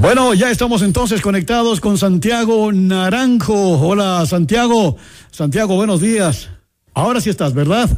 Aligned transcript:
Bueno, 0.00 0.32
ya 0.34 0.50
estamos 0.50 0.82
entonces 0.82 1.20
conectados 1.20 1.80
con 1.80 1.98
Santiago 1.98 2.72
Naranjo. 2.72 3.78
Hola, 3.86 4.24
Santiago. 4.26 4.96
Santiago, 5.30 5.76
buenos 5.76 6.00
días. 6.00 6.48
Ahora 6.94 7.20
sí 7.20 7.28
estás, 7.28 7.52
¿verdad? 7.52 7.88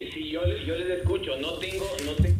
Sí, 0.00 0.06
yo, 0.32 0.40
yo 0.66 0.74
les 0.76 0.98
escucho. 0.98 1.30
No 1.40 1.52
tengo, 1.54 1.84
no 2.04 2.12
tengo 2.22 2.36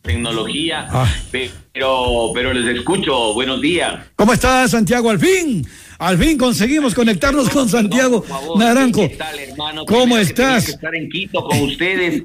tecnología, 0.00 0.88
Ah. 0.90 1.12
pero, 1.30 2.30
pero 2.34 2.52
les 2.54 2.74
escucho. 2.78 3.34
Buenos 3.34 3.60
días. 3.60 4.06
¿Cómo 4.16 4.32
estás, 4.32 4.70
Santiago? 4.70 5.10
Al 5.10 5.18
fin, 5.18 5.66
al 5.98 6.16
fin 6.16 6.38
conseguimos 6.38 6.94
conectarnos 6.94 7.50
con 7.50 7.68
Santiago 7.68 8.20
Por 8.22 8.28
favor, 8.30 8.58
Naranjo. 8.58 9.02
¿Qué 9.08 9.16
tal, 9.16 9.38
hermano? 9.38 9.84
¿Cómo 9.84 10.00
Primero 10.16 10.22
estás? 10.22 10.64
que 10.64 10.70
estar 10.72 10.94
en 10.94 11.08
Quito 11.10 11.44
con 11.44 11.60
ustedes. 11.60 12.22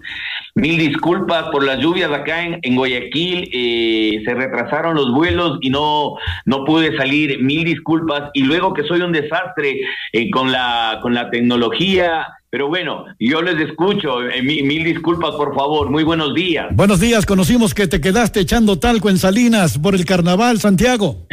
Mil 0.58 0.76
disculpas 0.76 1.50
por 1.52 1.64
las 1.64 1.78
lluvias 1.80 2.12
acá 2.12 2.44
en, 2.44 2.57
en 2.64 2.75
Guayaquil. 2.75 3.47
eh, 3.54 4.24
se 4.25 4.34
retrasaron 4.34 4.96
los 4.96 5.14
vuelos 5.14 5.60
y 5.61 5.70
no, 5.70 6.16
no 6.46 6.66
pude 6.66 6.97
salir. 6.97 7.43
Mil 7.43 7.64
disculpas. 7.64 8.32
Y 8.33 8.42
luego 8.42 8.74
que 8.74 8.83
soy 8.83 9.02
un 9.02 9.11
desastre 9.11 9.80
eh, 10.14 10.32
con, 10.32 10.52
la, 10.52 10.97
con 11.04 11.14
la 11.14 11.30
tecnología. 11.30 12.28
Pero 12.50 12.70
bueno, 12.70 13.06
yo 13.20 13.43
les 13.43 13.60
escucho. 13.70 14.28
eh, 14.28 14.42
mil, 14.42 14.64
mil 14.64 14.83
disculpas, 14.83 15.36
por 15.36 15.54
favor. 15.54 15.92
Muy 15.92 16.04
buenos 16.04 16.33
días. 16.33 16.66
Buenos 16.71 17.00
días, 17.00 17.28
conocimos 17.28 17.75
que 17.75 17.86
te 17.86 18.02
quedaste 18.02 18.39
echando 18.39 18.80
talco 18.80 19.10
en 19.11 19.18
Salinas 19.19 19.78
por 19.78 19.94
el 19.94 20.05
carnaval, 20.05 20.60
Santiago. 20.60 21.28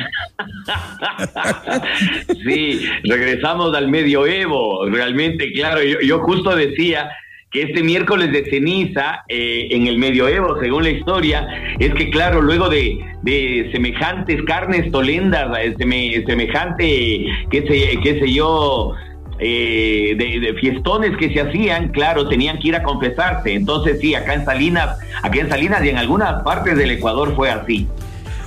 sí, 2.45 2.87
regresamos 3.05 3.75
al 3.75 3.89
medioevo, 3.89 4.87
realmente, 4.87 5.53
claro, 5.53 5.83
yo, 5.83 6.01
yo 6.01 6.19
justo 6.21 6.55
decía 6.57 7.09
que 7.55 7.63
este 7.63 7.85
miércoles 7.85 8.33
de 8.33 8.45
ceniza 8.51 9.23
eh, 9.29 9.69
en 9.71 9.87
el 9.87 9.97
medioevo, 9.97 10.59
según 10.61 10.83
la 10.83 10.91
historia, 10.91 11.47
es 11.79 11.95
que 11.95 12.11
claro, 12.11 12.43
luego 12.43 12.69
de, 12.69 12.99
de 13.23 13.71
semejantes 13.73 14.43
carnes 14.43 14.91
tolendas, 14.91 15.57
eh, 15.61 15.73
seme- 15.79 16.27
semejante, 16.27 17.27
qué 17.53 17.61
sé, 17.63 18.01
qué 18.03 18.19
sé 18.19 18.33
yo, 18.33 18.95
eh, 19.39 20.15
de, 20.19 20.55
fiestones 20.61 21.17
que 21.17 21.33
se 21.33 21.43
hacían, 21.43 21.91
claro, 21.91 22.29
tenían 22.29 22.59
que 22.59 22.69
ir 22.69 22.75
a 22.77 22.83
confesarse. 22.83 23.55
Entonces 23.55 24.01
sí, 24.01 24.17
acá 24.17 24.35
en 24.35 24.45
Salinas, 24.45 24.99
acá 25.23 25.39
en 25.39 25.49
Salinas 25.49 25.85
y 25.85 25.91
en 25.91 25.99
algunas 25.99 26.43
partes 26.43 26.77
del 26.77 26.91
Ecuador 26.91 27.37
fue 27.37 27.51
así. 27.51 27.87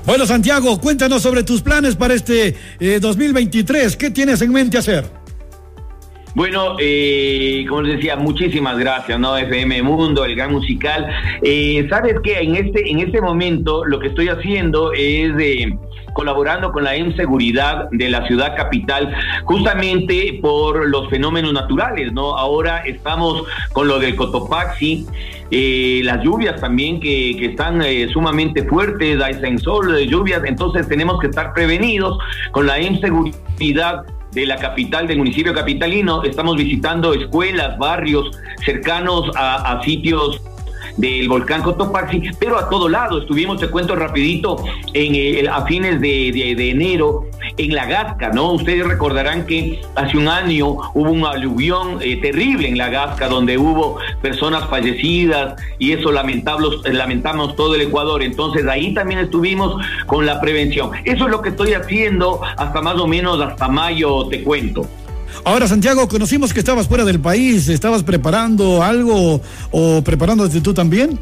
Bueno, 0.06 0.26
Santiago, 0.26 0.82
cuéntanos 0.82 1.22
sobre 1.24 1.44
tus 1.44 1.62
planes 1.62 1.96
para 1.96 2.14
este 2.14 2.56
eh, 2.82 3.00
2023. 3.00 3.96
¿Qué 3.96 4.12
tienes 4.12 4.42
en 4.42 4.52
mente 4.52 4.78
hacer? 4.78 5.06
Bueno, 6.38 6.76
eh, 6.80 7.66
como 7.68 7.82
les 7.82 7.96
decía, 7.96 8.16
muchísimas 8.16 8.78
gracias, 8.78 9.20
¿no? 9.20 9.36
FM 9.36 9.82
Mundo, 9.82 10.24
el 10.24 10.36
gran 10.36 10.52
musical. 10.52 11.10
Eh, 11.42 11.88
Sabes 11.90 12.20
que 12.24 12.38
en 12.38 12.56
este, 12.56 12.92
en 12.92 13.00
este 13.00 13.20
momento 13.22 13.84
lo 13.84 14.00
que 14.00 14.10
estoy 14.10 14.30
haciendo 14.30 14.94
es 14.94 15.34
eh, 15.40 15.76
colaborando 16.14 16.72
con 16.72 16.84
la 16.84 16.96
inseguridad 16.96 17.90
de 17.90 18.10
la 18.10 18.28
ciudad 18.28 18.56
capital, 18.56 19.16
justamente 19.46 20.38
por 20.40 20.88
los 20.88 21.10
fenómenos 21.10 21.54
naturales, 21.54 22.14
¿no? 22.14 22.38
Ahora 22.38 22.86
estamos 22.86 23.44
con 23.74 23.88
lo 23.88 23.98
del 23.98 24.16
Cotopaxi, 24.16 25.08
eh, 25.50 26.02
las 26.04 26.24
lluvias 26.24 26.62
también 26.62 27.00
que, 27.00 27.36
que 27.40 27.46
están 27.46 27.82
eh, 27.82 28.10
sumamente 28.14 28.62
fuertes, 28.64 29.20
hay 29.22 29.58
sol, 29.58 29.92
de 29.92 30.06
lluvias, 30.06 30.44
entonces 30.46 30.88
tenemos 30.88 31.20
que 31.20 31.28
estar 31.28 31.52
prevenidos 31.54 32.20
con 32.52 32.68
la 32.68 32.80
inseguridad 32.80 34.06
de 34.38 34.46
la 34.46 34.56
capital, 34.58 35.08
del 35.08 35.18
municipio 35.18 35.52
capitalino. 35.54 36.24
Estamos 36.24 36.56
visitando 36.56 37.14
escuelas, 37.14 37.78
barrios 37.80 38.30
cercanos 38.64 39.32
a, 39.36 39.82
sitios 39.84 40.40
del 40.96 41.28
volcán 41.28 41.64
Cotopaxi, 41.64 42.22
pero 42.40 42.58
a 42.58 42.70
todo 42.70 42.88
lado. 42.88 43.20
Estuvimos, 43.20 43.60
te 43.60 43.68
cuento 43.68 43.96
rapidito, 43.96 44.58
en, 44.94 45.16
eh, 45.16 45.48
a 45.52 45.66
fines 45.66 46.00
de, 46.00 46.32
de- 46.32 46.56
de 46.56 46.70
enero 46.70 47.26
en 47.58 47.74
La 47.74 47.86
Gasca, 47.86 48.30
¿no? 48.30 48.52
Ustedes 48.54 48.86
recordarán 48.86 49.46
que 49.46 49.82
hace 49.96 50.18
un 50.18 50.28
año 50.28 50.68
hubo 50.94 51.12
un 51.12 51.26
aluvión 51.26 52.00
eh, 52.02 52.18
terrible 52.18 52.68
en 52.68 52.78
La 52.78 52.90
Gasca, 52.90 53.28
donde 53.28 53.58
hubo 53.58 53.98
personas 54.22 54.70
fallecidas 54.70 55.60
y 55.80 55.92
eso 55.92 56.12
lamentamos, 56.12 56.82
lamentamos 56.86 57.56
todo 57.56 57.76
el 57.76 57.82
Ecuador. 57.82 58.22
Entonces 58.22 58.66
ahí 58.68 58.94
también 58.94 59.20
estuvimos 59.20 59.82
con 60.06 60.26
la 60.26 60.40
prevención. 60.40 60.92
Eso 61.04 61.26
es 61.26 61.32
lo 61.32 61.42
que 61.42 61.50
estoy 61.50 61.74
haciendo 61.74 62.42
hasta 62.58 62.82
más 62.82 62.98
o 63.00 63.08
menos 63.08 63.42
hasta 63.42 63.68
mayo, 63.68 64.28
te 64.28 64.44
cuento. 64.44 64.88
Ahora, 65.44 65.68
Santiago, 65.68 66.08
conocimos 66.08 66.54
que 66.54 66.60
estabas 66.60 66.88
fuera 66.88 67.06
del 67.06 67.20
país. 67.20 67.70
¿Estabas 67.70 68.04
preparando 68.04 68.84
algo 68.84 69.42
o 69.72 70.02
preparándote 70.04 70.62
tú 70.62 70.74
también? 70.74 71.20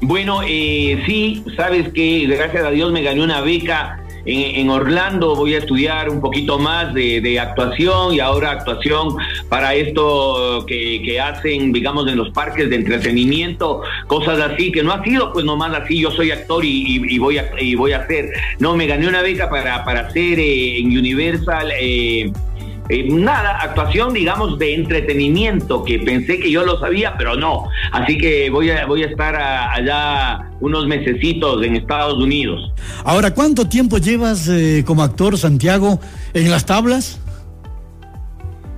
Bueno, 0.00 0.40
eh, 0.46 1.02
sí, 1.06 1.42
sabes 1.56 1.92
que 1.92 2.26
gracias 2.26 2.64
a 2.64 2.70
Dios 2.70 2.92
me 2.92 3.02
gané 3.02 3.22
una 3.22 3.40
beca 3.40 4.03
en, 4.24 4.70
Orlando. 4.70 5.34
Voy 5.34 5.54
a 5.54 5.58
estudiar 5.58 6.08
un 6.08 6.20
poquito 6.20 6.58
más 6.58 6.92
de, 6.94 7.38
actuación 7.38 8.14
y 8.14 8.20
ahora 8.20 8.52
actuación 8.52 9.16
para 9.48 9.74
esto 9.74 10.64
que, 10.66 11.20
hacen, 11.20 11.72
digamos, 11.72 12.08
en 12.08 12.16
los 12.16 12.30
parques 12.30 12.70
de 12.70 12.76
entretenimiento, 12.76 13.82
cosas 14.06 14.38
así, 14.40 14.70
que 14.72 14.82
no 14.82 14.92
ha 14.92 15.02
sido 15.02 15.32
pues 15.32 15.44
nomás 15.44 15.74
así, 15.74 16.00
yo 16.00 16.10
soy 16.10 16.30
actor 16.30 16.64
y 16.64 17.18
voy, 17.18 17.38
a, 17.38 17.50
y 17.58 17.74
voy 17.74 17.92
a 17.92 17.98
hacer. 17.98 18.32
No, 18.58 18.76
me 18.76 18.86
gané 18.86 19.08
una 19.08 19.22
beca 19.22 19.48
para, 19.48 19.84
para 19.84 20.00
hacer 20.00 20.38
eh, 20.38 20.78
en 20.78 20.86
Universal. 20.86 21.72
eh, 21.80 22.32
eh, 22.88 23.08
nada, 23.08 23.58
actuación, 23.60 24.12
digamos, 24.12 24.58
de 24.58 24.74
entretenimiento, 24.74 25.84
que 25.84 25.98
pensé 26.00 26.38
que 26.38 26.50
yo 26.50 26.64
lo 26.64 26.78
sabía, 26.78 27.14
pero 27.16 27.34
no. 27.34 27.68
Así 27.92 28.18
que 28.18 28.50
voy 28.50 28.70
a, 28.70 28.84
voy 28.86 29.02
a 29.02 29.06
estar 29.06 29.34
allá 29.36 30.50
unos 30.60 30.86
mesecitos 30.86 31.62
en 31.64 31.76
Estados 31.76 32.22
Unidos. 32.22 32.72
Ahora, 33.04 33.32
¿cuánto 33.32 33.66
tiempo 33.68 33.98
llevas 33.98 34.48
eh, 34.48 34.84
como 34.86 35.02
actor, 35.02 35.38
Santiago, 35.38 35.98
en 36.34 36.50
las 36.50 36.66
tablas? 36.66 37.20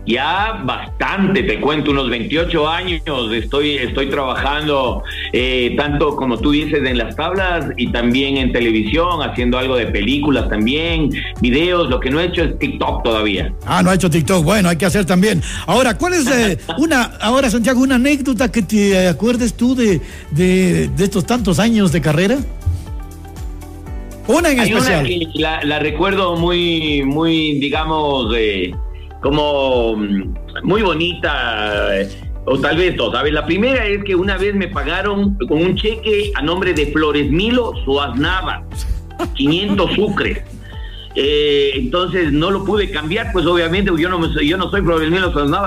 Ya 0.07 0.63
bastante, 0.65 1.43
te 1.43 1.61
cuento, 1.61 1.91
unos 1.91 2.09
28 2.09 2.69
años 2.69 3.03
estoy, 3.33 3.77
estoy 3.77 4.09
trabajando 4.09 5.03
eh, 5.33 5.75
tanto 5.77 6.15
como 6.15 6.39
tú 6.39 6.53
dices 6.53 6.81
en 6.85 6.97
las 6.97 7.17
tablas 7.17 7.67
y 7.77 7.89
también 7.91 8.37
en 8.37 8.53
televisión, 8.53 9.21
haciendo 9.23 9.59
algo 9.59 9.77
de 9.77 9.87
películas 9.87 10.49
también, 10.49 11.11
videos, 11.41 11.89
lo 11.91 11.99
que 11.99 12.11
no 12.11 12.21
he 12.21 12.27
hecho 12.27 12.45
es 12.45 12.59
TikTok 12.59 13.03
todavía. 13.03 13.53
Ah, 13.67 13.83
no 13.83 13.91
ha 13.91 13.95
hecho 13.95 14.09
TikTok. 14.09 14.45
Bueno, 14.45 14.69
hay 14.69 14.77
que 14.77 14.87
hacer 14.87 15.05
también. 15.05 15.43
Ahora, 15.67 15.99
¿cuál 15.99 16.15
es 16.15 16.27
eh, 16.29 16.59
una, 16.79 17.03
ahora, 17.21 17.51
Santiago, 17.51 17.81
una 17.81 17.97
anécdota 17.97 18.51
que 18.51 18.63
te 18.63 19.09
acuerdes 19.09 19.55
tú 19.55 19.75
de, 19.75 20.01
de, 20.31 20.89
de 20.89 21.05
estos 21.05 21.27
tantos 21.27 21.59
años 21.59 21.91
de 21.91 22.01
carrera? 22.01 22.39
Una 24.29 24.51
en 24.51 24.61
Hay 24.61 24.71
especial. 24.71 25.01
una 25.01 25.09
que 25.09 25.29
la, 25.35 25.63
la 25.65 25.79
recuerdo 25.79 26.37
muy, 26.37 27.03
muy, 27.05 27.59
digamos, 27.61 28.35
eh, 28.37 28.75
como 29.27 29.97
mm, 29.97 30.35
muy 30.63 30.83
bonita, 30.83 32.01
eh, 32.01 32.09
o 32.45 32.57
tal 32.61 32.77
vez 32.77 32.97
dos. 32.97 33.13
A 33.13 33.25
ver, 33.25 33.33
la 33.33 33.45
primera 33.45 33.85
es 33.85 34.05
que 34.05 34.15
una 34.15 34.39
vez 34.39 34.55
me 34.55 34.69
pagaron 34.69 35.37
con 35.49 35.65
un 35.65 35.75
cheque 35.75 36.31
a 36.37 36.43
nombre 36.43 36.73
de 36.73 36.87
Flores 36.93 37.29
Milo 37.29 37.73
Suaznava, 37.85 38.63
500 39.35 39.95
sucres. 39.95 40.45
Eh, 41.17 41.73
entonces 41.75 42.31
no 42.31 42.51
lo 42.51 42.65
pude 42.65 42.91
cambiar, 42.91 43.33
pues 43.33 43.47
obviamente 43.47 43.91
yo 43.99 44.09
no, 44.11 44.19
me 44.19 44.29
yo 44.47 44.59
no 44.59 44.71
soy 44.71 44.83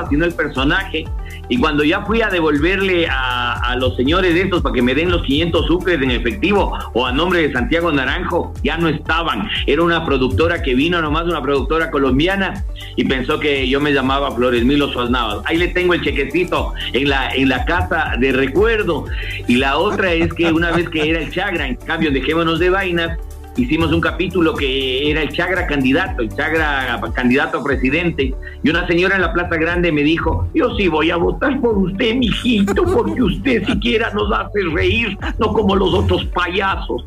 sino 0.09 0.25
el 0.25 0.33
personaje. 0.33 1.05
Y 1.49 1.57
cuando 1.57 1.83
ya 1.83 2.05
fui 2.05 2.21
a 2.21 2.29
devolverle 2.29 3.07
a, 3.07 3.53
a 3.53 3.75
los 3.75 3.95
señores 3.95 4.35
de 4.35 4.41
estos 4.41 4.61
para 4.61 4.73
que 4.73 4.83
me 4.83 4.93
den 4.93 5.09
los 5.09 5.23
500 5.23 5.65
sucres 5.65 5.99
en 5.99 6.11
efectivo 6.11 6.77
o 6.93 7.05
a 7.05 7.11
nombre 7.11 7.41
de 7.41 7.51
Santiago 7.51 7.91
Naranjo, 7.91 8.53
ya 8.63 8.77
no 8.77 8.87
estaban. 8.87 9.49
Era 9.65 9.81
una 9.81 10.05
productora 10.05 10.61
que 10.61 10.75
vino 10.75 11.01
nomás, 11.01 11.25
una 11.25 11.41
productora 11.41 11.89
colombiana, 11.89 12.63
y 12.95 13.05
pensó 13.05 13.39
que 13.39 13.67
yo 13.67 13.79
me 13.79 13.93
llamaba 13.93 14.31
Flores 14.35 14.63
Milo 14.63 14.91
Suaznavas. 14.91 15.39
Ahí 15.45 15.57
le 15.57 15.69
tengo 15.69 15.95
el 15.95 16.01
chequecito 16.01 16.73
en 16.93 17.09
la, 17.09 17.33
en 17.33 17.49
la 17.49 17.65
casa 17.65 18.15
de 18.19 18.31
recuerdo. 18.31 19.05
Y 19.47 19.55
la 19.55 19.77
otra 19.77 20.13
es 20.13 20.31
que 20.33 20.51
una 20.51 20.71
vez 20.71 20.89
que 20.89 21.09
era 21.09 21.19
el 21.19 21.31
Chagra, 21.31 21.67
en 21.67 21.75
cambio, 21.75 22.11
dejémonos 22.11 22.59
de 22.59 22.69
vainas, 22.69 23.17
hicimos 23.59 23.91
un 23.91 24.01
capítulo 24.01 24.53
que 24.55 25.11
era 25.11 25.21
el 25.21 25.29
Chagra 25.29 25.67
candidato, 25.67 26.21
el 26.21 26.29
Chagra 26.29 26.99
candidato 27.13 27.59
a 27.59 27.63
presidente, 27.63 28.33
y 28.63 28.69
una 28.69 28.87
señora 28.87 29.15
en 29.15 29.21
la 29.21 29.33
Plaza 29.33 29.55
Grande 29.57 29.91
me 29.91 30.03
dijo, 30.03 30.49
yo 30.53 30.75
sí 30.77 30.87
voy 30.87 31.11
a 31.11 31.17
votar 31.17 31.59
por 31.59 31.77
usted, 31.77 32.15
mijito, 32.15 32.83
porque 32.83 33.21
usted 33.21 33.65
siquiera 33.65 34.11
nos 34.13 34.31
hace 34.31 34.61
reír, 34.73 35.17
no 35.39 35.53
como 35.53 35.75
los 35.75 35.93
otros 35.93 36.25
payasos. 36.33 37.03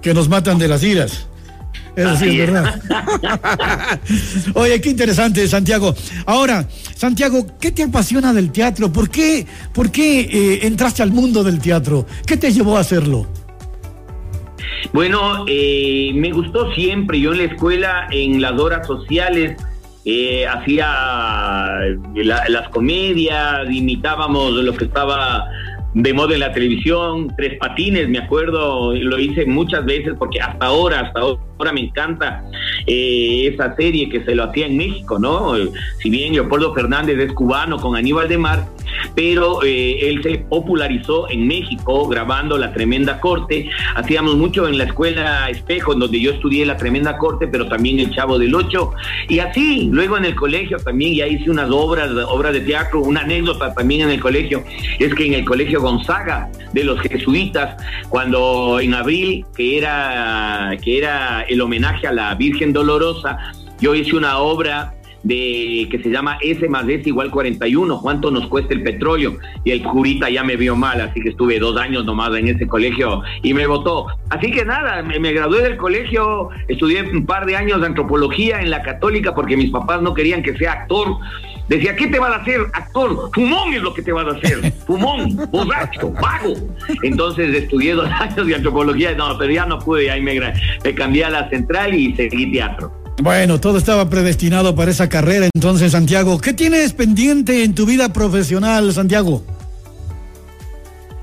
Que 0.00 0.14
nos 0.14 0.28
matan 0.28 0.58
de 0.58 0.68
las 0.68 0.82
iras. 0.82 1.26
Eso 1.96 2.16
sí 2.16 2.26
Así 2.28 2.40
es 2.40 2.48
es. 2.48 2.52
verdad. 2.52 2.80
Oye, 4.54 4.80
qué 4.80 4.90
interesante, 4.90 5.46
Santiago. 5.48 5.94
Ahora, 6.24 6.66
Santiago, 6.94 7.44
¿qué 7.60 7.72
te 7.72 7.82
apasiona 7.82 8.32
del 8.32 8.52
teatro? 8.52 8.92
¿Por 8.92 9.10
qué, 9.10 9.46
por 9.72 9.90
qué 9.90 10.20
eh, 10.20 10.66
entraste 10.66 11.02
al 11.02 11.10
mundo 11.10 11.42
del 11.42 11.58
teatro? 11.58 12.06
¿Qué 12.26 12.36
te 12.36 12.52
llevó 12.52 12.76
a 12.76 12.80
hacerlo? 12.80 13.26
Bueno, 14.92 15.44
eh, 15.46 16.12
me 16.14 16.32
gustó 16.32 16.72
siempre. 16.72 17.20
Yo 17.20 17.32
en 17.32 17.38
la 17.38 17.44
escuela, 17.44 18.08
en 18.10 18.40
las 18.40 18.58
horas 18.58 18.86
sociales, 18.86 19.56
eh, 20.04 20.46
hacía 20.46 20.86
la- 22.14 22.48
las 22.48 22.68
comedias, 22.70 23.68
imitábamos 23.70 24.52
lo 24.52 24.72
que 24.74 24.84
estaba 24.84 25.44
de 25.92 26.14
moda 26.14 26.34
en 26.34 26.40
la 26.40 26.52
televisión, 26.52 27.32
Tres 27.36 27.58
Patines, 27.58 28.08
me 28.08 28.18
acuerdo, 28.18 28.94
lo 28.94 29.18
hice 29.18 29.44
muchas 29.44 29.84
veces 29.84 30.14
porque 30.16 30.40
hasta 30.40 30.66
ahora, 30.66 31.00
hasta 31.00 31.18
ahora 31.20 31.72
me 31.72 31.80
encanta 31.80 32.44
eh, 32.86 33.50
esa 33.52 33.74
serie 33.74 34.08
que 34.08 34.24
se 34.24 34.34
lo 34.36 34.44
hacía 34.44 34.66
en 34.66 34.76
México, 34.76 35.18
¿no? 35.18 35.54
Si 35.98 36.08
bien 36.08 36.32
Leopoldo 36.32 36.72
Fernández 36.74 37.18
es 37.18 37.32
cubano 37.32 37.76
con 37.78 37.96
Aníbal 37.96 38.28
de 38.28 38.38
Mar, 38.38 38.66
pero 39.14 39.62
eh, 39.62 40.08
él 40.08 40.22
se 40.22 40.38
popularizó 40.38 41.30
en 41.30 41.46
México 41.46 42.08
grabando 42.08 42.58
La 42.58 42.72
Tremenda 42.72 43.20
Corte. 43.20 43.68
Hacíamos 43.94 44.36
mucho 44.36 44.68
en 44.68 44.78
la 44.78 44.84
escuela 44.84 45.48
Espejo, 45.50 45.94
donde 45.94 46.20
yo 46.20 46.32
estudié 46.32 46.64
La 46.66 46.76
Tremenda 46.76 47.16
Corte, 47.18 47.46
pero 47.48 47.66
también 47.68 47.98
El 48.00 48.10
Chavo 48.10 48.38
del 48.38 48.54
Ocho. 48.54 48.92
Y 49.28 49.38
así, 49.38 49.88
luego 49.90 50.16
en 50.16 50.24
el 50.24 50.34
colegio 50.34 50.78
también 50.78 51.14
ya 51.14 51.26
hice 51.26 51.50
unas 51.50 51.70
obras, 51.70 52.10
obras 52.28 52.52
de 52.52 52.60
teatro, 52.60 53.00
una 53.00 53.20
anécdota 53.20 53.74
también 53.74 54.02
en 54.02 54.10
el 54.10 54.20
colegio, 54.20 54.64
es 54.98 55.14
que 55.14 55.26
en 55.26 55.34
el 55.34 55.44
colegio 55.44 55.80
Gonzaga 55.80 56.50
de 56.72 56.84
los 56.84 57.00
jesuitas, 57.00 57.82
cuando 58.08 58.80
en 58.80 58.94
abril, 58.94 59.44
que 59.56 59.78
era, 59.78 60.76
que 60.82 60.98
era 60.98 61.42
el 61.42 61.60
homenaje 61.60 62.06
a 62.06 62.12
la 62.12 62.34
Virgen 62.34 62.72
Dolorosa, 62.72 63.38
yo 63.80 63.94
hice 63.94 64.16
una 64.16 64.38
obra 64.38 64.94
de 65.22 65.88
que 65.90 66.00
se 66.02 66.10
llama 66.10 66.38
S 66.40 66.66
más 66.68 66.88
S 66.88 67.08
igual 67.08 67.30
41, 67.30 68.00
cuánto 68.00 68.30
nos 68.30 68.46
cuesta 68.48 68.74
el 68.74 68.82
petróleo. 68.82 69.36
Y 69.64 69.70
el 69.70 69.82
curita 69.82 70.30
ya 70.30 70.44
me 70.44 70.56
vio 70.56 70.76
mal, 70.76 71.00
así 71.00 71.20
que 71.20 71.30
estuve 71.30 71.58
dos 71.58 71.76
años 71.76 72.04
nomás 72.04 72.34
en 72.36 72.48
ese 72.48 72.66
colegio 72.66 73.22
y 73.42 73.54
me 73.54 73.66
votó. 73.66 74.06
Así 74.30 74.50
que 74.50 74.64
nada, 74.64 75.02
me, 75.02 75.32
gradué 75.32 75.62
del 75.62 75.76
colegio, 75.76 76.50
estudié 76.68 77.02
un 77.02 77.26
par 77.26 77.46
de 77.46 77.56
años 77.56 77.80
de 77.80 77.86
antropología 77.86 78.60
en 78.60 78.70
la 78.70 78.82
católica 78.82 79.34
porque 79.34 79.56
mis 79.56 79.70
papás 79.70 80.02
no 80.02 80.14
querían 80.14 80.42
que 80.42 80.56
sea 80.56 80.72
actor. 80.72 81.16
Decía, 81.68 81.94
¿qué 81.94 82.08
te 82.08 82.18
va 82.18 82.28
a 82.28 82.36
hacer, 82.36 82.62
actor? 82.72 83.30
Fumón 83.32 83.74
es 83.74 83.82
lo 83.82 83.94
que 83.94 84.02
te 84.02 84.10
va 84.10 84.22
a 84.22 84.32
hacer. 84.32 84.72
Fumón, 84.86 85.36
borracho, 85.52 86.10
vago. 86.12 86.54
Entonces 87.02 87.54
estudié 87.54 87.94
dos 87.94 88.10
años 88.20 88.46
de 88.46 88.54
antropología, 88.54 89.14
no, 89.14 89.36
pero 89.38 89.52
ya 89.52 89.66
no 89.66 89.78
pude, 89.78 90.10
ahí 90.10 90.20
me, 90.20 90.40
me 90.82 90.94
cambié 90.94 91.24
a 91.24 91.30
la 91.30 91.48
central 91.48 91.94
y 91.94 92.14
seguí 92.16 92.50
teatro. 92.50 92.99
Bueno, 93.22 93.60
todo 93.60 93.76
estaba 93.76 94.08
predestinado 94.08 94.74
para 94.74 94.90
esa 94.90 95.10
carrera. 95.10 95.50
Entonces, 95.54 95.92
Santiago, 95.92 96.40
¿qué 96.40 96.54
tienes 96.54 96.94
pendiente 96.94 97.64
en 97.64 97.74
tu 97.74 97.84
vida 97.84 98.14
profesional, 98.14 98.94
Santiago? 98.94 99.42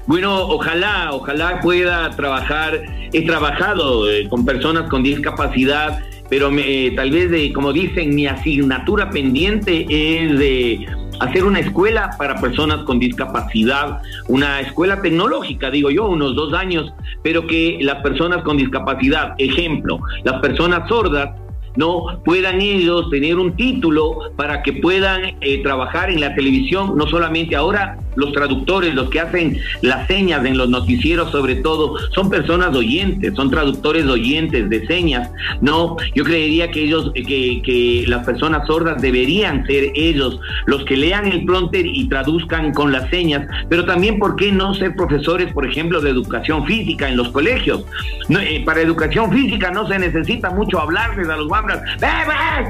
Bueno, 0.05 0.47
ojalá, 0.47 1.09
ojalá 1.11 1.59
pueda 1.59 2.11
trabajar. 2.11 2.83
He 3.11 3.25
trabajado 3.25 4.09
eh, 4.11 4.27
con 4.29 4.45
personas 4.45 4.87
con 4.89 5.01
discapacidad, 5.01 5.99
pero 6.29 6.51
me, 6.51 6.61
eh, 6.87 6.91
tal 6.95 7.09
vez, 7.09 7.31
de, 7.31 7.51
como 7.51 7.73
dicen, 7.73 8.13
mi 8.13 8.27
asignatura 8.27 9.09
pendiente 9.09 9.87
es 9.89 10.37
de 10.37 10.85
hacer 11.19 11.45
una 11.45 11.61
escuela 11.61 12.11
para 12.19 12.39
personas 12.39 12.85
con 12.85 12.99
discapacidad, 12.99 14.01
una 14.27 14.61
escuela 14.61 15.01
tecnológica, 15.01 15.71
digo 15.71 15.89
yo, 15.89 16.07
unos 16.09 16.35
dos 16.35 16.53
años, 16.53 16.93
pero 17.23 17.47
que 17.47 17.79
las 17.81 18.03
personas 18.03 18.43
con 18.43 18.55
discapacidad, 18.55 19.33
ejemplo, 19.39 19.99
las 20.23 20.39
personas 20.41 20.87
sordas, 20.87 21.31
no 21.77 22.21
puedan 22.25 22.59
ellos 22.59 23.09
tener 23.09 23.37
un 23.37 23.55
título 23.55 24.31
para 24.35 24.61
que 24.63 24.73
puedan 24.73 25.37
eh, 25.41 25.61
trabajar 25.63 26.09
en 26.09 26.19
la 26.19 26.35
televisión, 26.35 26.97
no 26.97 27.07
solamente 27.07 27.55
ahora 27.55 27.97
los 28.17 28.33
traductores, 28.33 28.93
los 28.93 29.09
que 29.09 29.19
hacen 29.19 29.59
las 29.81 30.07
señas 30.07 30.45
en 30.45 30.57
los 30.57 30.69
noticieros 30.69 31.31
sobre 31.31 31.55
todo, 31.55 31.95
son 32.13 32.29
personas 32.29 32.75
oyentes, 32.75 33.33
son 33.35 33.49
traductores 33.49 34.05
oyentes 34.05 34.69
de 34.69 34.85
señas, 34.87 35.29
no, 35.61 35.97
yo 36.15 36.23
creería 36.23 36.69
que 36.69 36.83
ellos, 36.83 37.11
que, 37.13 37.61
que 37.63 38.05
las 38.07 38.25
personas 38.25 38.67
sordas 38.67 39.01
deberían 39.01 39.65
ser 39.65 39.91
ellos 39.95 40.39
los 40.65 40.83
que 40.85 40.97
lean 40.97 41.25
el 41.25 41.45
pronter 41.45 41.85
y 41.85 42.07
traduzcan 42.09 42.73
con 42.73 42.91
las 42.91 43.09
señas, 43.09 43.47
pero 43.69 43.85
también, 43.85 44.19
¿por 44.19 44.35
qué 44.35 44.51
no 44.51 44.73
ser 44.73 44.95
profesores, 44.95 45.51
por 45.53 45.65
ejemplo, 45.65 46.01
de 46.01 46.09
educación 46.09 46.65
física 46.65 47.07
en 47.07 47.17
los 47.17 47.29
colegios? 47.29 47.83
Eh, 48.29 48.63
para 48.65 48.81
educación 48.81 49.31
física 49.31 49.71
no 49.71 49.87
se 49.87 49.97
necesita 49.97 50.49
mucho 50.49 50.79
hablarles 50.79 51.29
a 51.29 51.37
los 51.37 51.47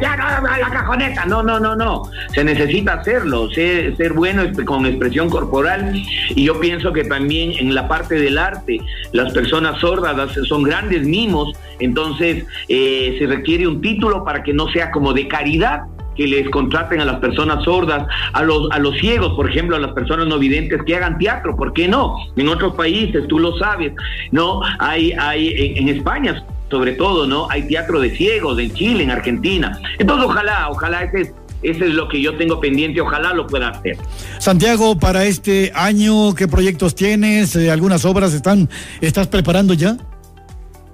ya 0.02 0.18
no, 0.18 0.48
la 0.58 0.70
cajoneta. 0.70 1.26
No, 1.26 1.44
no, 1.44 1.60
no, 1.60 1.76
no. 1.76 2.04
Se 2.34 2.44
necesita 2.44 2.94
hacerlo, 2.94 3.50
ser, 3.52 3.96
ser 3.98 4.14
bueno 4.14 4.44
con 4.66 4.86
expresión 4.86 5.30
corporal. 5.38 5.94
Y 6.30 6.46
yo 6.46 6.60
pienso 6.60 6.92
que 6.92 7.04
también 7.04 7.52
en 7.60 7.76
la 7.76 7.88
parte 7.88 8.16
del 8.16 8.38
arte, 8.38 8.82
las 9.12 9.32
personas 9.34 9.80
sordas 9.80 10.32
son 10.48 10.64
grandes 10.64 11.06
mimos, 11.06 11.54
entonces 11.80 12.46
eh, 12.68 13.16
se 13.20 13.28
requiere 13.28 13.68
un 13.68 13.82
título 13.82 14.24
para 14.24 14.42
que 14.42 14.54
no 14.54 14.68
sea 14.70 14.90
como 14.90 15.14
de 15.14 15.28
caridad, 15.28 15.84
que 16.16 16.26
les 16.26 16.50
contraten 16.50 17.00
a 17.00 17.06
las 17.06 17.18
personas 17.18 17.64
sordas, 17.64 18.08
a 18.34 18.42
los, 18.42 18.72
a 18.72 18.80
los 18.80 18.98
ciegos, 18.98 19.34
por 19.36 19.48
ejemplo, 19.48 19.76
a 19.76 19.80
las 19.80 19.92
personas 19.92 20.26
no 20.26 20.40
videntes 20.40 20.82
que 20.84 20.96
hagan 20.96 21.20
teatro, 21.20 21.56
¿por 21.56 21.74
qué 21.74 21.88
no? 21.88 22.16
En 22.36 22.48
otros 22.48 22.74
países, 22.74 23.28
tú 23.28 23.38
lo 23.38 23.56
sabes, 23.60 23.94
¿no? 24.32 24.62
Hay, 24.80 25.12
hay 25.12 25.76
en, 25.78 25.90
España 25.90 26.44
sobre 26.72 26.94
todo, 26.94 27.28
¿no? 27.28 27.48
Hay 27.52 27.68
teatro 27.68 28.00
de 28.00 28.10
ciegos 28.10 28.58
en 28.60 28.74
Chile, 28.74 29.04
en 29.04 29.12
Argentina. 29.12 29.80
Entonces, 30.00 30.26
ojalá, 30.26 30.70
ojalá 30.70 31.04
ese 31.04 31.34
ese 31.64 31.86
es 31.86 31.94
lo 31.94 32.08
que 32.08 32.22
yo 32.22 32.36
tengo 32.36 32.60
pendiente, 32.60 33.02
ojalá 33.02 33.34
lo 33.34 33.48
pueda 33.48 33.70
hacer. 33.70 33.98
Santiago, 34.40 34.98
para 34.98 35.26
este 35.26 35.72
año, 35.74 36.36
¿qué 36.36 36.48
proyectos 36.48 36.96
tienes? 36.96 37.56
Eh, 37.56 37.72
¿Algunas 37.72 38.06
obras 38.06 38.34
están, 38.34 38.70
estás 39.02 39.28
preparando 39.28 39.74
ya? 39.74 39.98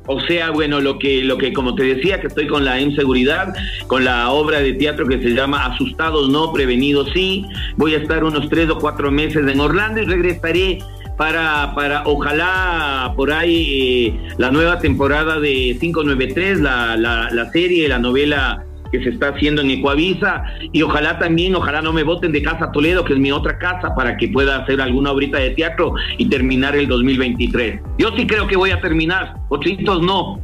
O 0.06 0.20
sea, 0.22 0.52
bueno, 0.52 0.82
lo 0.82 1.00
que, 1.00 1.24
lo 1.24 1.38
que, 1.38 1.54
como 1.54 1.76
te 1.76 1.84
decía, 1.84 2.20
que 2.20 2.28
estoy 2.28 2.48
con 2.48 2.66
la 2.66 2.80
M 2.80 2.94
Seguridad, 2.94 3.54
con 3.88 4.04
la 4.04 4.30
obra 4.32 4.60
de 4.60 4.74
teatro 4.74 5.08
que 5.08 5.22
se 5.22 5.30
llama 5.30 5.66
Asustados 5.66 6.30
No, 6.30 6.52
Prevenidos 6.52 7.10
Sí. 7.14 7.46
Voy 7.78 7.96
a 7.96 8.00
estar 8.00 8.24
unos 8.24 8.50
tres 8.50 8.70
o 8.70 8.78
cuatro 8.78 9.12
meses 9.12 9.48
en 9.48 9.60
Orlando 9.60 10.02
y 10.02 10.06
regresaré 10.06 10.80
para, 11.18 11.74
para 11.74 12.04
ojalá 12.06 13.14
por 13.16 13.32
ahí 13.32 14.08
eh, 14.08 14.34
la 14.38 14.52
nueva 14.52 14.80
temporada 14.80 15.40
de 15.40 15.78
593, 15.80 16.60
la, 16.60 16.98
la, 16.98 17.30
la 17.32 17.52
serie, 17.52 17.88
la 17.88 18.00
novela 18.00 18.66
que 18.94 19.04
se 19.04 19.10
está 19.10 19.30
haciendo 19.30 19.64
en 19.64 19.72
Ecuavisa 19.72 20.44
y 20.72 20.84
ojalá 20.84 21.18
también, 21.18 21.56
ojalá 21.56 21.82
no 21.82 21.92
me 21.92 22.04
voten 22.04 22.32
de 22.32 22.44
Casa 22.44 22.72
Toledo, 22.72 23.04
que 23.04 23.14
es 23.14 23.20
mi 23.20 23.32
otra 23.32 23.58
casa, 23.58 23.96
para 23.96 24.18
que 24.18 24.28
pueda 24.28 24.58
hacer 24.58 24.80
alguna 24.80 25.12
obrita 25.12 25.40
de 25.40 25.50
teatro 25.50 25.96
y 26.20 26.30
terminar 26.30 26.76
el 26.76 26.88
2023. 26.88 27.82
Yo 27.98 28.12
sí 28.16 28.28
creo 28.28 28.46
que 28.46 28.56
voy 28.56 28.70
a 28.70 28.80
terminar, 28.80 29.34
otros 29.50 30.04
no. 30.04 30.40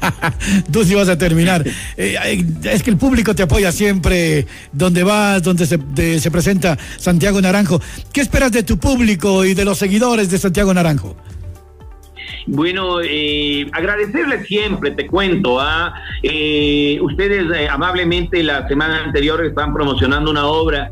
Tú 0.70 0.84
sí 0.84 0.94
vas 0.94 1.08
a 1.08 1.16
terminar. 1.16 1.64
Eh, 1.96 2.44
es 2.64 2.82
que 2.82 2.90
el 2.90 2.96
público 2.96 3.34
te 3.34 3.42
apoya 3.42 3.72
siempre 3.72 4.46
donde 4.72 5.02
vas, 5.02 5.42
donde 5.42 5.66
se, 5.66 6.20
se 6.20 6.30
presenta 6.30 6.78
Santiago 6.96 7.40
Naranjo. 7.40 7.80
¿Qué 8.12 8.20
esperas 8.20 8.52
de 8.52 8.62
tu 8.62 8.78
público 8.78 9.44
y 9.44 9.54
de 9.54 9.64
los 9.64 9.78
seguidores 9.78 10.30
de 10.30 10.38
Santiago 10.38 10.72
Naranjo? 10.74 11.16
Bueno, 12.50 13.02
eh, 13.02 13.66
agradecerles 13.72 14.46
siempre, 14.46 14.92
te 14.92 15.06
cuento, 15.06 15.60
a 15.60 15.88
¿ah? 15.88 15.94
eh, 16.22 16.98
ustedes 17.02 17.44
eh, 17.54 17.68
amablemente 17.68 18.42
la 18.42 18.66
semana 18.66 19.04
anterior 19.04 19.44
están 19.44 19.74
promocionando 19.74 20.30
una 20.30 20.46
obra 20.46 20.90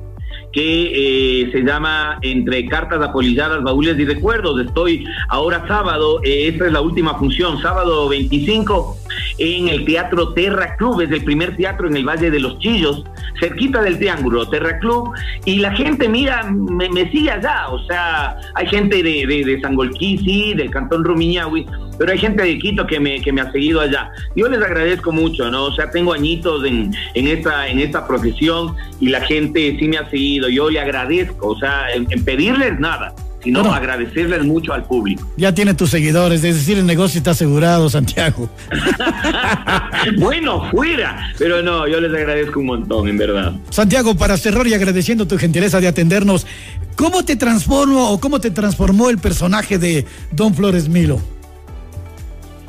que 0.52 1.42
eh, 1.42 1.52
se 1.52 1.62
llama 1.62 2.18
Entre 2.20 2.66
cartas 2.66 3.00
apolilladas, 3.02 3.62
baúles 3.62 3.98
y 3.98 4.04
recuerdos. 4.04 4.60
Estoy 4.66 5.06
ahora 5.30 5.66
sábado, 5.66 6.20
eh, 6.25 6.48
esta 6.48 6.66
es 6.66 6.72
la 6.72 6.82
última 6.82 7.14
función, 7.18 7.60
sábado 7.62 8.08
25 8.10 8.98
en 9.38 9.68
el 9.68 9.85
Teatro 9.85 10.32
Terra 10.32 10.76
Club, 10.76 11.00
es 11.02 11.11
el 11.11 11.25
primer 11.25 11.56
teatro 11.56 11.88
en 11.88 11.96
el 11.96 12.04
Valle 12.04 12.30
de 12.30 12.40
los 12.40 12.58
Chillos, 12.58 13.04
cerquita 13.38 13.82
del 13.82 13.99
Triángulo, 13.99 14.49
Terra 14.49 14.78
Club, 14.78 15.12
y 15.44 15.56
la 15.58 15.73
gente, 15.73 16.08
mira, 16.08 16.42
me, 16.44 16.88
me 16.88 17.11
sigue 17.11 17.30
allá, 17.30 17.68
o 17.68 17.85
sea, 17.87 18.37
hay 18.54 18.66
gente 18.66 19.02
de, 19.02 19.26
de, 19.26 19.44
de 19.44 19.61
Sangolquí, 19.61 20.18
sí, 20.18 20.54
del 20.54 20.70
Cantón 20.70 21.04
Rumiñahui, 21.04 21.66
pero 21.99 22.12
hay 22.12 22.18
gente 22.18 22.42
de 22.42 22.58
Quito 22.58 22.87
que 22.87 23.00
me, 23.00 23.20
que 23.20 23.32
me 23.32 23.40
ha 23.40 23.50
seguido 23.52 23.80
allá. 23.80 24.11
Yo 24.35 24.49
les 24.49 24.62
agradezco 24.62 25.12
mucho, 25.12 25.50
¿no? 25.50 25.64
O 25.64 25.73
sea, 25.73 25.90
tengo 25.90 26.12
añitos 26.12 26.64
en, 26.64 26.94
en, 27.14 27.26
esta, 27.26 27.68
en 27.68 27.78
esta 27.78 28.06
profesión 28.06 28.75
y 29.00 29.08
la 29.08 29.20
gente 29.23 29.76
sí 29.78 29.88
me 29.88 29.99
ha 29.99 30.11
seguido. 30.11 30.49
Yo 30.49 30.68
le 30.68 30.80
agradezco, 30.80 31.49
o 31.49 31.58
sea, 31.58 31.92
en 31.92 32.06
pedirles 32.25 32.78
nada 32.78 33.14
sino 33.46 33.60
bueno, 33.60 33.76
agradecerles 33.76 34.44
mucho 34.44 34.72
al 34.72 34.82
público. 34.82 35.24
Ya 35.36 35.54
tiene 35.54 35.72
tus 35.72 35.90
seguidores, 35.90 36.42
es 36.42 36.56
decir, 36.56 36.78
el 36.78 36.86
negocio 36.86 37.18
está 37.18 37.30
asegurado, 37.30 37.88
Santiago. 37.88 38.50
bueno, 40.18 40.68
fuera, 40.72 41.32
pero 41.38 41.62
no, 41.62 41.86
yo 41.86 42.00
les 42.00 42.12
agradezco 42.12 42.58
un 42.58 42.66
montón, 42.66 43.06
en 43.06 43.16
verdad. 43.16 43.54
Santiago, 43.70 44.16
para 44.16 44.36
cerrar 44.36 44.66
y 44.66 44.74
agradeciendo 44.74 45.28
tu 45.28 45.38
gentileza 45.38 45.80
de 45.80 45.86
atendernos, 45.86 46.44
¿cómo 46.96 47.24
te 47.24 47.36
transformó 47.36 48.10
o 48.10 48.18
cómo 48.18 48.40
te 48.40 48.50
transformó 48.50 49.10
el 49.10 49.18
personaje 49.18 49.78
de 49.78 50.04
Don 50.32 50.52
Flores 50.52 50.88
Milo? 50.88 51.20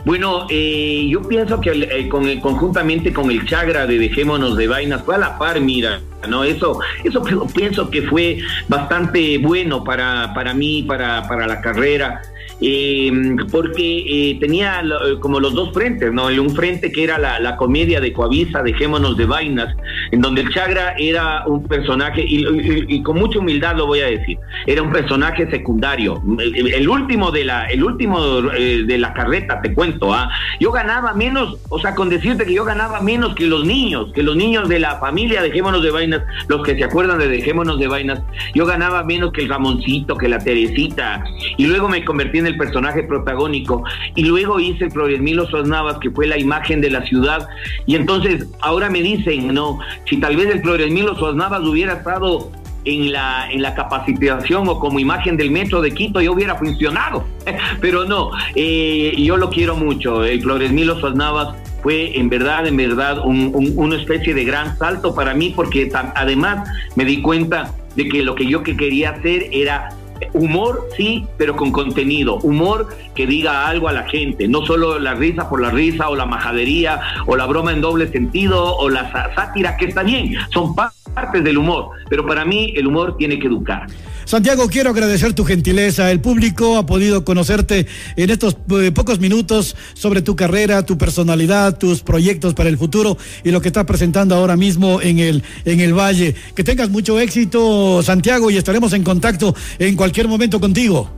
Bueno, 0.08 0.48
eh, 0.50 1.06
yo 1.10 1.22
pienso 1.22 1.60
que 1.60 1.70
eh, 1.72 2.08
con, 2.08 2.40
conjuntamente 2.40 3.12
con 3.12 3.30
el 3.30 3.46
Chagra 3.46 3.86
de 3.86 4.00
Dejémonos 4.00 4.56
de 4.56 4.66
Vainas, 4.66 5.04
fue 5.04 5.16
a 5.16 5.18
la 5.18 5.38
par, 5.38 5.60
mira, 5.60 6.00
¿no? 6.30 6.46
Eso, 6.46 6.80
eso 7.04 7.22
pienso 7.54 7.90
que 7.90 8.04
fue 8.04 8.40
bastante 8.70 9.38
bueno 9.38 9.84
para, 9.84 10.34
para 10.34 10.54
mí, 10.54 10.82
para, 10.84 11.28
para 11.28 11.46
la 11.46 11.60
carrera 11.60 12.22
eh, 12.60 13.12
porque 13.52 14.32
eh, 14.32 14.38
tenía 14.40 14.82
eh, 14.82 15.20
como 15.20 15.40
los 15.40 15.54
dos 15.54 15.74
frentes, 15.74 16.12
¿no? 16.12 16.28
Un 16.28 16.56
frente 16.56 16.92
que 16.92 17.04
era 17.04 17.18
la, 17.18 17.56
comedia 17.58 18.00
de 18.00 18.14
Coavisa, 18.14 18.62
Dejémonos 18.62 19.18
de 19.18 19.26
Vainas, 19.26 19.76
en 20.12 20.22
donde 20.22 20.42
el 20.42 20.50
Chagra 20.50 20.96
era 20.98 21.44
un 21.48 21.64
personaje, 21.68 22.24
y, 22.28 23.02
con 23.04 23.18
mucha 23.18 23.40
humildad 23.40 23.76
lo 23.76 23.88
voy 23.88 24.02
a 24.02 24.08
decir, 24.08 24.38
era 24.66 24.82
un 24.82 24.92
personaje 24.92 25.50
secundario. 25.50 26.22
El, 26.40 26.88
último 26.88 27.32
de 27.32 27.46
la, 27.46 27.66
el 27.66 27.84
último 27.84 28.42
de 28.42 28.98
la 28.98 29.14
carreta, 29.14 29.62
te 29.62 29.74
cuento, 29.74 30.14
¿ah? 30.14 30.30
Yo 30.60 30.72
ganaba 30.72 31.14
menos, 31.14 31.58
o 31.70 31.80
sea, 31.80 31.96
con 31.96 32.10
decirte 32.10 32.46
que 32.46 32.54
yo 32.54 32.66
ganaba 32.66 33.02
menos 33.02 33.36
que 33.36 33.46
los 33.46 33.66
niños, 33.66 34.12
que 34.14 34.24
los 34.24 34.36
niños 34.36 34.68
de 34.70 34.80
la 34.80 34.98
familia 35.00 35.42
Dejémonos 35.42 35.82
de 35.84 35.92
Vainas, 35.92 36.22
los 36.48 36.64
que 36.64 36.76
se 36.76 36.84
acuerdan 36.84 37.20
de 37.20 37.28
Dejémonos 37.28 37.80
de 37.80 37.88
Vainas, 37.88 38.22
yo 38.54 38.66
ganaba 38.66 39.04
menos 39.04 39.32
que 39.32 39.42
el 39.42 39.50
Ramoncito, 39.50 40.18
que 40.18 40.28
la 40.28 40.40
Teresita, 40.40 41.24
y 41.58 41.66
luego 41.66 41.88
me 41.88 42.04
convertí 42.04 42.40
en 42.40 42.47
el 42.48 42.58
personaje 42.58 43.04
protagónico. 43.04 43.84
Y 44.16 44.24
luego 44.24 44.60
hice 44.60 44.86
el 44.86 44.92
Flores 44.92 45.22
Milo 45.22 45.48
Navas, 45.66 45.98
que 46.00 46.12
fue 46.12 46.28
la 46.28 46.38
imagen 46.38 46.82
de 46.82 46.90
la 46.90 47.04
ciudad. 47.04 47.48
Y 47.86 47.96
entonces 47.96 48.48
ahora 48.62 48.90
me 48.90 49.02
dicen, 49.02 49.54
no, 49.54 49.80
si 50.06 50.18
tal 50.18 50.36
vez 50.36 50.48
el 50.48 50.62
Flores 50.62 50.92
Milo 50.92 51.34
Navas 51.34 51.62
hubiera 51.62 51.94
estado 51.94 52.52
en 52.88 53.12
la, 53.12 53.52
en 53.52 53.62
la 53.62 53.76
capacitación 53.76 54.68
o 54.70 54.80
como 54.80 55.00
imagen 55.00 55.36
del 55.36 55.52
metro 55.52 55.82
de 55.82 55.92
Quito 55.92 56.22
yo 56.22 56.32
hubiera 56.32 56.56
funcionado, 56.56 57.26
pero 57.82 58.06
no, 58.06 58.32
eh, 58.56 59.14
yo 59.18 59.36
lo 59.36 59.50
quiero 59.50 59.76
mucho, 59.76 60.24
el 60.24 60.42
Flores 60.42 60.72
Milo 60.72 60.96
Navas 61.14 61.56
fue 61.84 62.18
en 62.18 62.30
verdad, 62.30 62.66
en 62.66 62.78
verdad 62.78 63.20
una 63.24 63.96
especie 63.96 64.34
de 64.34 64.44
gran 64.46 64.78
salto 64.78 65.14
para 65.14 65.34
mí 65.34 65.54
porque 65.56 65.92
además 66.16 66.68
me 66.96 67.06
di 67.06 67.22
cuenta 67.22 67.74
de 67.96 68.08
que 68.08 68.24
lo 68.24 68.36
que 68.36 68.46
yo 68.46 68.64
que 68.64 68.78
quería 68.78 69.12
hacer 69.12 69.48
era 69.52 69.90
Humor, 70.34 70.88
sí, 70.96 71.26
pero 71.38 71.56
con 71.56 71.72
contenido. 71.72 72.36
Humor 72.38 72.90
que 73.16 73.28
diga 73.28 73.68
algo 73.68 73.88
a 73.88 73.94
la 73.94 74.04
gente, 74.04 74.48
no 74.48 74.66
solo 74.66 75.00
la 75.00 75.14
risa 75.14 75.50
por 75.50 75.62
la 75.62 75.72
risa 75.72 76.10
o 76.10 76.16
la 76.16 76.26
majadería 76.26 77.02
o 77.26 77.36
la 77.36 77.46
broma 77.46 77.72
en 77.72 77.82
doble 77.82 78.08
sentido 78.08 78.76
o 78.76 78.90
la 78.90 79.12
sátira, 79.36 79.78
que 79.78 79.86
está 79.86 80.04
bien, 80.04 80.36
son 80.52 80.76
partes 80.76 81.44
del 81.44 81.58
humor, 81.58 81.92
pero 82.10 82.26
para 82.26 82.46
mí 82.46 82.74
el 82.76 82.88
humor 82.88 83.18
tiene 83.18 83.40
que 83.40 83.48
educar. 83.48 83.88
Santiago, 84.28 84.68
quiero 84.68 84.90
agradecer 84.90 85.32
tu 85.32 85.46
gentileza. 85.46 86.12
El 86.12 86.20
público 86.20 86.76
ha 86.76 86.86
podido 86.86 87.24
conocerte 87.24 87.88
en 88.18 88.30
estos 88.30 88.58
eh, 88.72 88.92
pocos 88.92 89.22
minutos 89.22 89.78
sobre 89.94 90.22
tu 90.22 90.36
carrera, 90.36 90.86
tu 90.86 90.98
personalidad, 90.98 91.78
tus 91.78 92.02
proyectos 92.02 92.54
para 92.54 92.68
el 92.68 92.78
futuro 92.78 93.18
y 93.46 93.52
lo 93.52 93.62
que 93.62 93.70
estás 93.70 93.86
presentando 93.86 94.36
ahora 94.36 94.58
mismo 94.58 95.02
en 95.02 95.20
el, 95.20 95.44
en 95.64 95.80
el 95.80 95.94
Valle. 95.94 96.36
Que 96.56 96.66
tengas 96.66 96.90
mucho 96.90 97.18
éxito, 97.22 98.04
Santiago, 98.04 98.52
y 98.52 98.58
estaremos 98.58 98.92
en 98.92 99.04
contacto 99.04 99.56
en 99.80 99.96
cualquier 99.96 100.28
momento 100.28 100.60
contigo. 100.60 101.10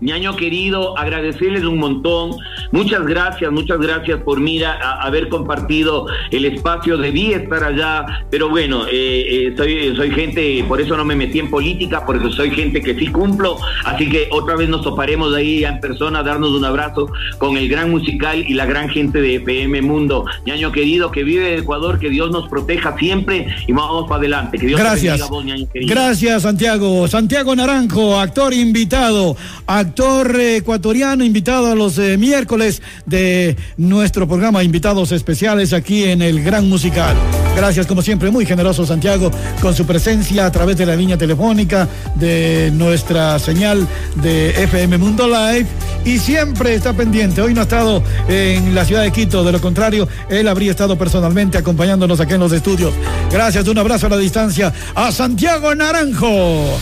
Mi 0.00 0.12
año 0.12 0.36
querido, 0.36 0.96
agradecerles 0.96 1.64
un 1.64 1.78
montón. 1.78 2.32
Muchas 2.70 3.04
gracias, 3.04 3.50
muchas 3.50 3.78
gracias 3.78 4.20
por 4.22 4.40
mira 4.40 4.78
haber 5.02 5.28
compartido 5.28 6.06
el 6.30 6.44
espacio. 6.44 6.96
Debí 6.96 7.32
estar 7.32 7.64
allá, 7.64 8.24
pero 8.30 8.48
bueno, 8.48 8.86
eh, 8.86 9.48
eh, 9.48 9.54
soy, 9.56 9.96
soy 9.96 10.10
gente, 10.10 10.64
por 10.68 10.80
eso 10.80 10.96
no 10.96 11.04
me 11.04 11.16
metí 11.16 11.38
en 11.38 11.50
política, 11.50 12.04
porque 12.06 12.30
soy 12.30 12.50
gente 12.50 12.80
que 12.80 12.94
sí 12.94 13.08
cumplo. 13.08 13.58
Así 13.84 14.08
que 14.08 14.28
otra 14.30 14.56
vez 14.56 14.68
nos 14.68 14.82
toparemos 14.82 15.34
ahí 15.34 15.64
en 15.64 15.80
persona, 15.80 16.22
darnos 16.22 16.50
un 16.50 16.64
abrazo 16.64 17.10
con 17.38 17.56
el 17.56 17.68
gran 17.68 17.90
musical 17.90 18.44
y 18.46 18.54
la 18.54 18.66
gran 18.66 18.88
gente 18.88 19.20
de 19.20 19.36
FM 19.36 19.82
Mundo. 19.82 20.26
Mi 20.44 20.52
año 20.52 20.70
querido, 20.70 21.10
que 21.10 21.24
vive 21.24 21.54
en 21.54 21.60
Ecuador, 21.60 21.98
que 21.98 22.10
Dios 22.10 22.30
nos 22.30 22.48
proteja 22.48 22.96
siempre 22.98 23.48
y 23.66 23.72
vamos 23.72 24.04
para 24.08 24.20
adelante. 24.20 24.58
Que 24.58 24.66
Dios 24.66 24.80
gracias. 24.80 25.28
Gracias, 25.74 26.42
Santiago. 26.42 27.08
Santiago 27.08 27.56
Naranjo, 27.56 28.18
actor 28.18 28.54
invitado. 28.54 29.36
A 29.66 29.87
actor 29.88 30.38
ecuatoriano 30.38 31.24
invitado 31.24 31.72
a 31.72 31.74
los 31.74 31.98
eh, 31.98 32.18
miércoles 32.18 32.82
de 33.06 33.56
nuestro 33.78 34.28
programa 34.28 34.62
Invitados 34.62 35.12
Especiales 35.12 35.72
aquí 35.72 36.04
en 36.04 36.20
el 36.20 36.44
Gran 36.44 36.68
Musical. 36.68 37.16
Gracias 37.56 37.86
como 37.86 38.02
siempre, 38.02 38.30
muy 38.30 38.44
generoso 38.44 38.84
Santiago 38.84 39.30
con 39.62 39.74
su 39.74 39.86
presencia 39.86 40.44
a 40.44 40.52
través 40.52 40.76
de 40.76 40.84
la 40.84 40.94
línea 40.94 41.16
telefónica 41.16 41.88
de 42.16 42.70
nuestra 42.74 43.38
señal 43.38 43.88
de 44.16 44.50
FM 44.64 44.98
Mundo 44.98 45.26
Live 45.26 45.66
y 46.04 46.18
siempre 46.18 46.74
está 46.74 46.92
pendiente. 46.92 47.40
Hoy 47.40 47.54
no 47.54 47.60
ha 47.60 47.64
estado 47.64 48.02
en 48.28 48.74
la 48.74 48.84
ciudad 48.84 49.02
de 49.02 49.10
Quito, 49.10 49.42
de 49.42 49.52
lo 49.52 49.60
contrario, 49.60 50.06
él 50.28 50.48
habría 50.48 50.70
estado 50.70 50.98
personalmente 50.98 51.56
acompañándonos 51.56 52.20
aquí 52.20 52.34
en 52.34 52.40
los 52.40 52.52
estudios. 52.52 52.92
Gracias, 53.32 53.66
un 53.66 53.78
abrazo 53.78 54.06
a 54.06 54.10
la 54.10 54.18
distancia 54.18 54.70
a 54.94 55.10
Santiago 55.12 55.74
Naranjo. 55.74 56.78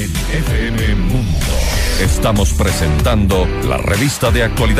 En 0.00 0.10
FM 0.10 0.94
Mundo. 0.94 1.46
Estamos 2.00 2.54
presentando 2.54 3.46
la 3.68 3.76
revista 3.76 4.30
de 4.30 4.44
actualidad. 4.44 4.78